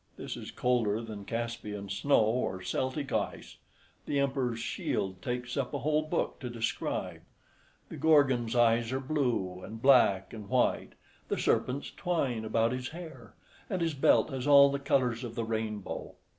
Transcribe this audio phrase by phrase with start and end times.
[0.17, 3.57] This is colder than Caspian snow, or Celtic ice.
[4.07, 7.21] The emperor's shield takes up a whole book to describe.
[7.89, 10.93] The Gorgon's eyes are blue, and black, and white;
[11.27, 13.35] the serpents twine about his hair,
[13.69, 16.15] and his belt has all the colours of the rainbow.